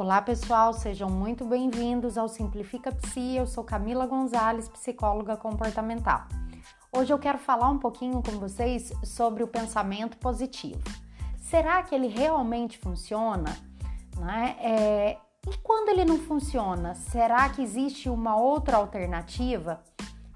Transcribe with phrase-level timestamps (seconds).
[0.00, 3.36] Olá pessoal, sejam muito bem-vindos ao Simplifica Psi.
[3.36, 6.22] Eu sou Camila Gonzalez, psicóloga comportamental.
[6.90, 10.80] Hoje eu quero falar um pouquinho com vocês sobre o pensamento positivo.
[11.36, 13.54] Será que ele realmente funciona?
[14.16, 14.56] Né?
[14.58, 15.18] É...
[15.46, 19.82] E quando ele não funciona, será que existe uma outra alternativa?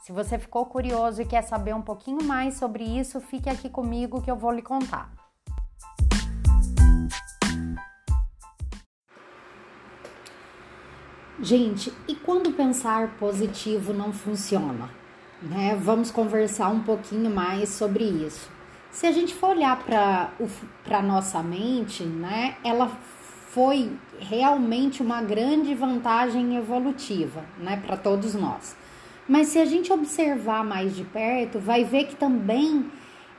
[0.00, 4.22] Se você ficou curioso e quer saber um pouquinho mais sobre isso, fique aqui comigo
[4.22, 5.19] que eu vou lhe contar.
[11.42, 14.90] Gente, e quando pensar positivo não funciona?
[15.42, 15.74] Né?
[15.80, 18.50] Vamos conversar um pouquinho mais sobre isso.
[18.90, 20.30] Se a gente for olhar para
[20.90, 22.88] a nossa mente, né, ela
[23.48, 28.76] foi realmente uma grande vantagem evolutiva né, para todos nós.
[29.26, 32.90] Mas se a gente observar mais de perto, vai ver que também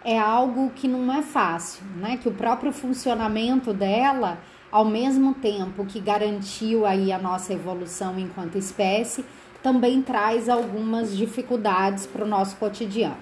[0.03, 2.17] é algo que não é fácil, né?
[2.17, 4.39] Que o próprio funcionamento dela
[4.71, 9.25] ao mesmo tempo que garantiu aí a nossa evolução enquanto espécie,
[9.61, 13.17] também traz algumas dificuldades para o nosso cotidiano.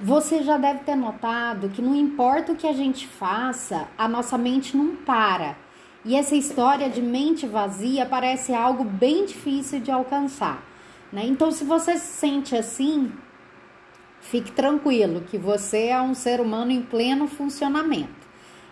[0.00, 4.36] Você já deve ter notado que não importa o que a gente faça, a nossa
[4.36, 5.56] mente não para.
[6.04, 10.62] E essa história de mente vazia parece algo bem difícil de alcançar.
[11.12, 11.24] Né?
[11.24, 13.12] Então, se você se sente assim,
[14.24, 18.24] fique tranquilo que você é um ser humano em pleno funcionamento.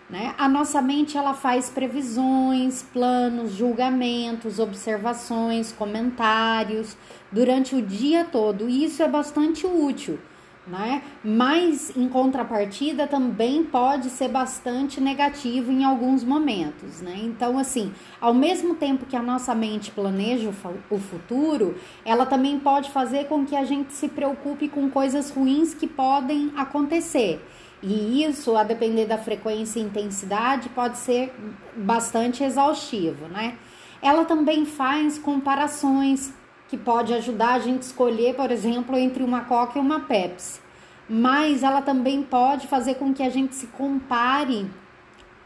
[0.09, 0.33] Né?
[0.37, 6.97] A nossa mente ela faz previsões, planos, julgamentos, observações, comentários
[7.31, 8.67] durante o dia todo.
[8.67, 10.19] E isso é bastante útil,
[10.65, 11.03] né?
[11.23, 17.19] Mas em contrapartida também pode ser bastante negativo em alguns momentos, né?
[17.21, 20.49] Então, assim, ao mesmo tempo que a nossa mente planeja
[20.89, 25.73] o futuro, ela também pode fazer com que a gente se preocupe com coisas ruins
[25.73, 27.45] que podem acontecer.
[27.81, 31.33] E isso, a depender da frequência e intensidade, pode ser
[31.75, 33.57] bastante exaustivo, né?
[34.01, 36.33] Ela também faz comparações
[36.73, 40.59] que pode ajudar a gente a escolher, por exemplo, entre uma Coca e uma Pepsi.
[41.07, 44.67] Mas ela também pode fazer com que a gente se compare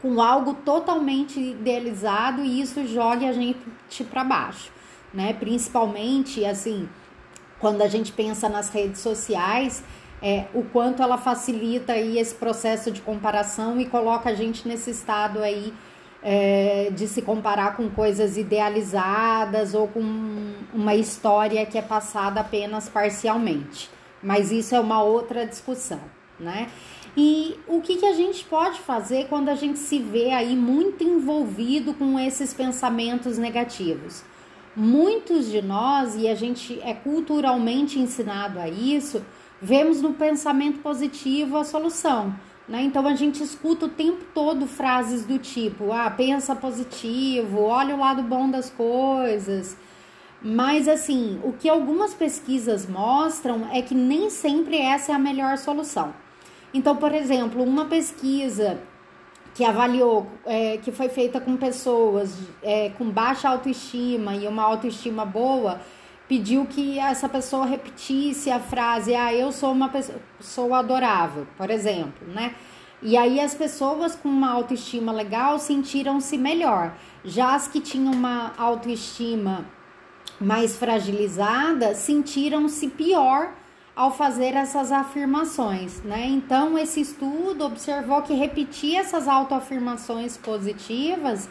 [0.00, 3.58] com algo totalmente idealizado e isso jogue a gente
[4.10, 4.72] para baixo,
[5.12, 5.34] né?
[5.34, 6.88] Principalmente assim,
[7.58, 9.84] quando a gente pensa nas redes sociais,
[10.22, 14.92] é, o quanto ela facilita aí esse processo de comparação e coloca a gente nesse
[14.92, 15.74] estado aí
[16.22, 20.02] é, de se comparar com coisas idealizadas ou com
[20.74, 23.90] uma história que é passada apenas parcialmente.
[24.22, 26.00] Mas isso é uma outra discussão,
[26.38, 26.68] né?
[27.16, 31.02] E o que, que a gente pode fazer quando a gente se vê aí muito
[31.02, 34.22] envolvido com esses pensamentos negativos?
[34.76, 39.24] Muitos de nós, e a gente é culturalmente ensinado a isso,
[39.60, 42.32] vemos no pensamento positivo a solução.
[42.68, 42.82] Né?
[42.82, 47.98] Então a gente escuta o tempo todo frases do tipo: ah, pensa positivo, olha o
[47.98, 49.76] lado bom das coisas.
[50.40, 55.56] Mas assim, o que algumas pesquisas mostram é que nem sempre essa é a melhor
[55.56, 56.14] solução.
[56.72, 58.78] Então, por exemplo, uma pesquisa
[59.54, 65.24] que avaliou, é, que foi feita com pessoas é, com baixa autoestima e uma autoestima
[65.24, 65.80] boa,
[66.28, 72.28] pediu que essa pessoa repetisse a frase: Ah, eu sou uma pessoa adorável, por exemplo,
[72.28, 72.54] né?
[73.00, 76.94] E aí as pessoas com uma autoestima legal sentiram-se melhor.
[77.24, 79.64] Já as que tinham uma autoestima
[80.40, 83.52] mais fragilizada sentiram-se pior
[83.94, 86.26] ao fazer essas afirmações, né?
[86.26, 91.48] Então, esse estudo observou que repetir essas autoafirmações positivas,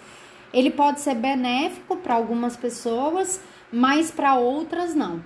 [0.54, 5.22] ele pode ser benéfico para algumas pessoas, mas para outras não,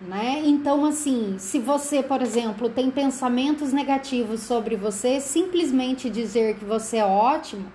[0.00, 0.42] né?
[0.44, 6.98] Então, assim, se você, por exemplo, tem pensamentos negativos sobre você, simplesmente dizer que você
[6.98, 7.70] é ótimo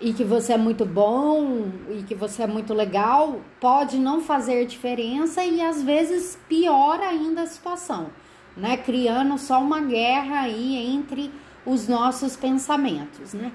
[0.00, 4.66] e que você é muito bom e que você é muito legal pode não fazer
[4.66, 8.10] diferença e às vezes piora ainda a situação,
[8.56, 8.76] né?
[8.76, 11.30] Criando só uma guerra aí entre
[11.64, 13.52] os nossos pensamentos, né?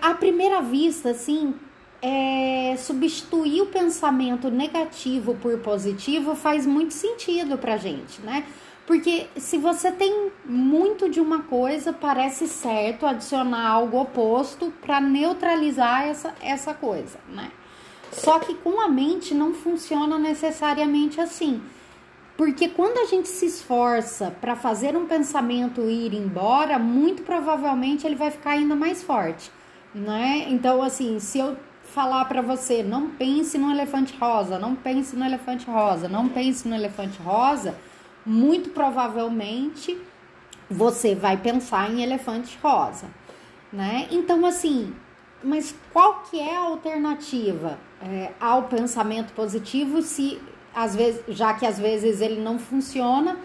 [0.00, 1.52] À primeira vista, assim,
[2.02, 8.44] é, substituir o pensamento negativo por positivo faz muito sentido pra gente, né?
[8.86, 16.06] Porque se você tem muito de uma coisa, parece certo adicionar algo oposto para neutralizar
[16.06, 17.50] essa, essa coisa, né?
[18.12, 21.60] Só que com a mente não funciona necessariamente assim.
[22.36, 28.14] Porque quando a gente se esforça para fazer um pensamento ir embora, muito provavelmente ele
[28.14, 29.50] vai ficar ainda mais forte,
[29.94, 30.46] né?
[30.48, 31.56] Então, assim, se eu
[31.86, 36.66] falar para você, não pense no elefante rosa, não pense no elefante rosa, não pense
[36.68, 37.74] no elefante rosa,
[38.24, 39.96] muito provavelmente
[40.68, 43.06] você vai pensar em elefante rosa,
[43.72, 44.08] né?
[44.10, 44.92] Então, assim,
[45.42, 50.40] mas qual que é a alternativa é, ao pensamento positivo se
[50.74, 53.38] às vezes, já que às vezes ele não funciona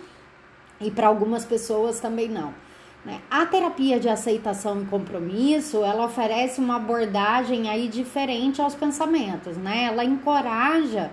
[0.81, 2.53] e para algumas pessoas também não.
[3.03, 3.19] Né?
[3.29, 9.85] A terapia de aceitação e compromisso, ela oferece uma abordagem aí diferente aos pensamentos, né?
[9.85, 11.11] Ela encoraja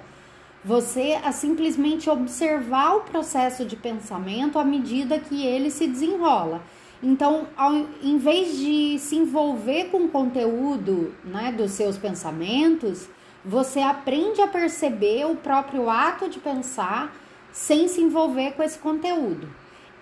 [0.62, 6.60] você a simplesmente observar o processo de pensamento à medida que ele se desenrola.
[7.02, 13.08] Então, ao, em vez de se envolver com o conteúdo né, dos seus pensamentos,
[13.44, 17.14] você aprende a perceber o próprio ato de pensar
[17.52, 19.48] sem se envolver com esse conteúdo.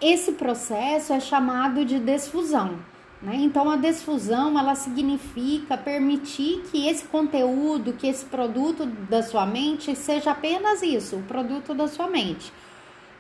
[0.01, 2.79] Esse processo é chamado de desfusão.
[3.23, 3.37] Né?
[3.37, 9.97] Então, a desfusão ela significa permitir que esse conteúdo, que esse produto da sua mente
[9.97, 12.53] seja apenas isso, o produto da sua mente.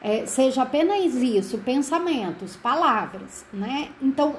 [0.02, 3.88] É, seja apenas isso, pensamentos, palavras, né?
[4.00, 4.36] Então,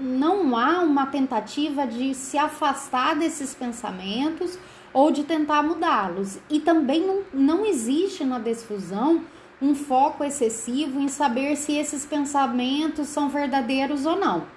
[0.00, 4.58] não há uma tentativa de se afastar desses pensamentos
[4.92, 6.38] ou de tentar mudá-los.
[6.50, 9.24] E também não, não existe na desfusão
[9.64, 14.54] um foco excessivo em saber se esses pensamentos são verdadeiros ou não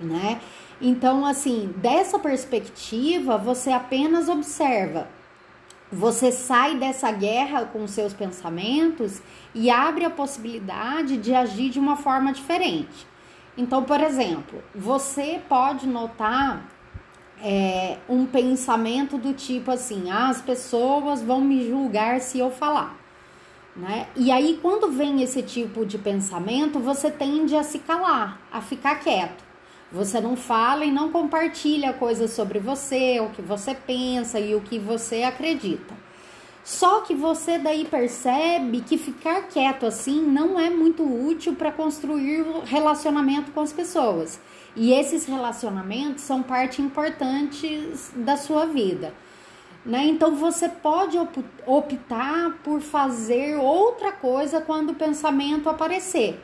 [0.00, 0.40] né?
[0.80, 5.08] Então, assim, dessa perspectiva, você apenas observa.
[5.90, 9.22] Você sai dessa guerra com seus pensamentos
[9.54, 13.06] e abre a possibilidade de agir de uma forma diferente.
[13.56, 16.68] Então, por exemplo, você pode notar
[17.42, 22.97] é, um pensamento do tipo assim: ah, as pessoas vão me julgar se eu falar.
[23.78, 24.08] Né?
[24.16, 28.96] E aí, quando vem esse tipo de pensamento, você tende a se calar, a ficar
[28.96, 29.44] quieto.
[29.92, 34.60] Você não fala e não compartilha coisas sobre você, o que você pensa e o
[34.60, 35.94] que você acredita.
[36.64, 42.44] Só que você daí percebe que ficar quieto assim não é muito útil para construir
[42.64, 44.40] relacionamento com as pessoas.
[44.76, 49.14] E esses relacionamentos são parte importante da sua vida.
[49.84, 50.06] Né?
[50.06, 51.16] Então você pode
[51.66, 56.40] optar por fazer outra coisa quando o pensamento aparecer.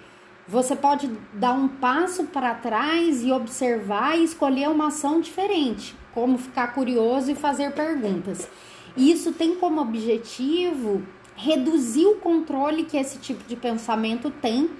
[0.46, 6.36] Você pode dar um passo para trás e observar e escolher uma ação diferente, como
[6.36, 8.48] ficar curioso e fazer perguntas.
[8.96, 11.02] Isso tem como objetivo
[11.34, 14.70] reduzir o controle que esse tipo de pensamento tem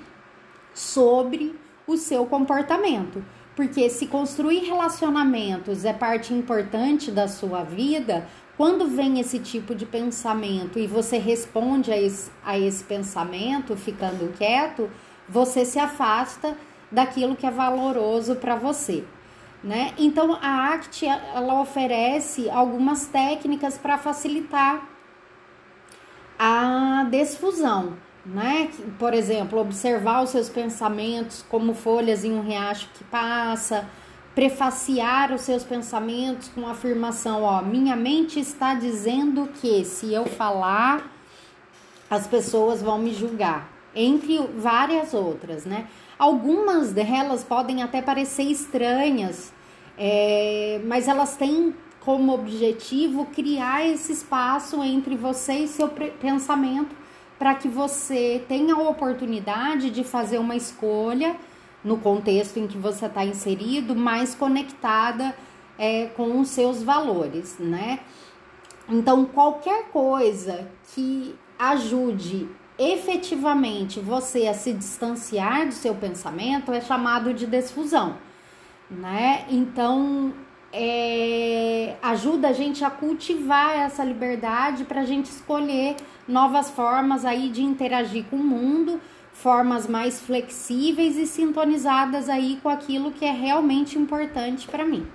[0.72, 3.24] sobre o seu comportamento.
[3.56, 9.84] Porque se construir relacionamentos é parte importante da sua vida, quando vem esse tipo de
[9.84, 14.90] pensamento e você responde a esse, a esse pensamento ficando quieto,
[15.28, 16.56] você se afasta
[16.90, 19.04] daquilo que é valoroso para você.
[19.62, 19.92] Né?
[19.98, 24.86] Então a ACT ela oferece algumas técnicas para facilitar
[26.38, 27.94] a desfusão,
[28.26, 28.70] né?
[28.98, 33.88] Por exemplo, observar os seus pensamentos como folhas em um riacho que passa,
[34.34, 40.26] prefaciar os seus pensamentos com a afirmação, ó, minha mente está dizendo que se eu
[40.26, 41.10] falar,
[42.10, 45.86] as pessoas vão me julgar entre várias outras, né?
[46.18, 49.52] Algumas delas podem até parecer estranhas,
[49.96, 56.94] é, mas elas têm como objetivo criar esse espaço entre você e seu pensamento
[57.38, 61.36] para que você tenha a oportunidade de fazer uma escolha
[61.84, 65.36] no contexto em que você está inserido, mais conectada
[65.78, 68.00] é, com os seus valores, né?
[68.88, 72.48] Então, qualquer coisa que ajude
[72.78, 78.16] efetivamente você a se distanciar do seu pensamento é chamado de desfusão,
[78.90, 79.46] né?
[79.48, 80.34] Então
[80.72, 87.48] é, ajuda a gente a cultivar essa liberdade para a gente escolher novas formas aí
[87.48, 89.00] de interagir com o mundo,
[89.34, 95.06] formas mais flexíveis e sintonizadas aí com aquilo que é realmente importante para mim.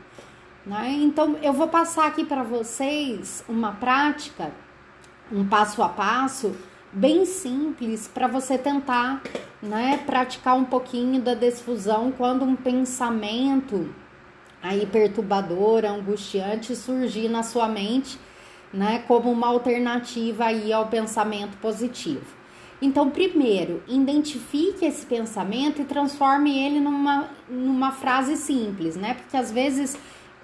[0.66, 0.92] Né?
[1.02, 4.52] Então eu vou passar aqui para vocês uma prática,
[5.32, 6.56] um passo a passo
[6.92, 9.22] bem simples para você tentar,
[9.62, 13.94] né, praticar um pouquinho da desfusão quando um pensamento
[14.62, 18.20] aí perturbador, angustiante surgir na sua mente,
[18.74, 22.39] né, como uma alternativa aí ao pensamento positivo.
[22.82, 29.16] Então, primeiro, identifique esse pensamento e transforme ele numa, numa frase simples, né?
[29.16, 29.98] Porque às vezes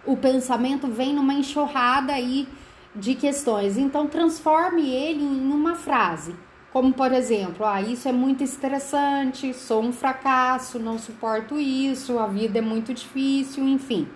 [0.05, 2.47] o pensamento vem numa enxurrada aí
[2.93, 3.77] de questões.
[3.77, 6.35] Então, transforme ele em uma frase,
[6.73, 12.27] como por exemplo: ah, isso é muito estressante, sou um fracasso, não suporto isso, a
[12.27, 14.07] vida é muito difícil, enfim.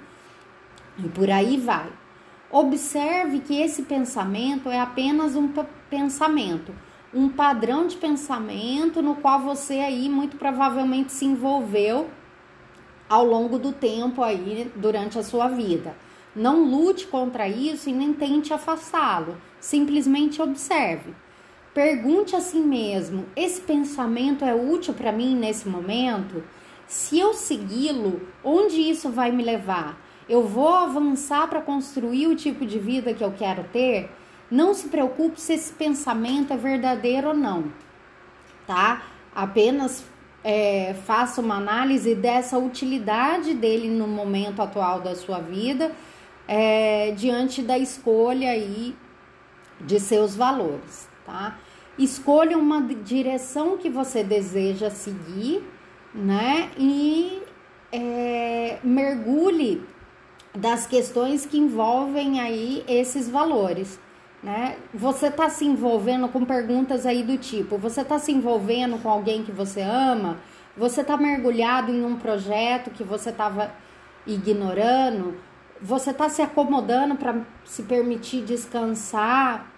[0.98, 1.90] E por aí vai.
[2.52, 5.48] Observe que esse pensamento é apenas um
[5.90, 6.74] pensamento,
[7.14, 12.10] um padrão de pensamento no qual você aí muito provavelmente se envolveu
[13.10, 15.96] ao longo do tempo aí durante a sua vida.
[16.36, 19.36] Não lute contra isso e nem tente afastá-lo.
[19.60, 21.14] Simplesmente observe.
[21.74, 26.44] Pergunte a si mesmo: esse pensamento é útil para mim nesse momento?
[26.88, 30.00] Se eu segui-lo, onde isso vai me levar?
[30.28, 34.12] Eu vou avançar para construir o tipo de vida que eu quero ter?
[34.50, 37.72] Não se preocupe se esse pensamento é verdadeiro ou não,
[38.66, 39.04] tá?
[39.34, 40.04] Apenas
[40.44, 45.92] é, faça uma análise dessa utilidade dele no momento atual da sua vida,
[46.48, 48.96] é, diante da escolha aí
[49.80, 51.60] de seus valores, tá?
[51.98, 55.64] Escolha uma direção que você deseja seguir,
[56.14, 56.72] né?
[56.78, 57.44] E
[57.92, 59.84] é, mergulhe
[60.56, 64.00] das questões que envolvem aí esses valores.
[64.42, 64.78] Né?
[64.94, 69.44] Você está se envolvendo com perguntas aí do tipo: você está se envolvendo com alguém
[69.44, 70.38] que você ama?
[70.78, 73.72] Você está mergulhado em um projeto que você estava
[74.26, 75.38] ignorando?
[75.82, 79.70] Você está se acomodando para se permitir descansar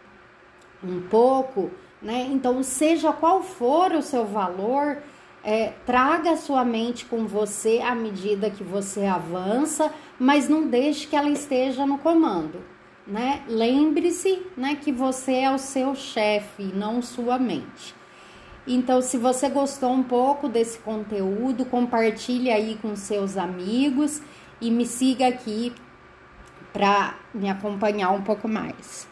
[0.83, 1.71] um pouco?
[1.99, 2.27] Né?
[2.31, 4.97] Então, seja qual for o seu valor,
[5.43, 11.07] é, traga a sua mente com você à medida que você avança, mas não deixe
[11.07, 12.59] que ela esteja no comando
[13.11, 13.43] né?
[13.45, 17.93] Lembre-se, né, que você é o seu chefe, não sua mente.
[18.65, 24.21] Então, se você gostou um pouco desse conteúdo, compartilhe aí com seus amigos
[24.61, 25.73] e me siga aqui
[26.71, 29.09] para me acompanhar um pouco mais.